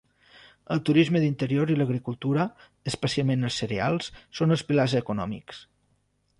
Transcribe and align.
El 0.75 0.79
turisme 0.87 1.21
d'interior 1.23 1.73
i 1.73 1.75
l'agricultura, 1.81 2.47
especialment 2.93 3.51
els 3.51 3.61
cereals, 3.63 4.11
són 4.41 4.57
els 4.59 4.67
pilars 4.73 4.99
econòmics. 5.05 5.65